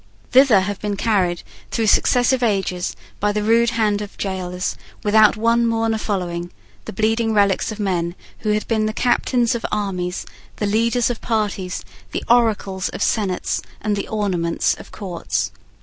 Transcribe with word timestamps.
Thither 0.31 0.61
have 0.61 0.81
been 0.81 0.97
carried, 0.97 1.43
through 1.69 1.85
successive 1.85 2.41
ages, 2.41 2.95
by 3.19 3.31
the 3.31 3.43
rude 3.43 3.69
hands 3.69 4.01
of 4.01 4.17
gaolers, 4.17 4.75
without 5.03 5.37
one 5.37 5.63
mourner 5.67 5.99
following, 5.99 6.49
the 6.85 6.91
bleeding 6.91 7.35
relics 7.35 7.71
of 7.71 7.79
men 7.79 8.15
who 8.39 8.49
had 8.53 8.67
been 8.67 8.87
the 8.87 8.93
captains 8.93 9.53
of 9.53 9.63
armies, 9.71 10.25
the 10.55 10.65
leaders 10.65 11.11
of 11.11 11.21
parties, 11.21 11.85
the 12.13 12.23
oracles 12.27 12.89
of 12.89 13.03
senates, 13.03 13.61
and 13.79 13.95
the 13.95 14.07
ornaments 14.07 14.73
of 14.73 14.91
courts. 14.91 15.51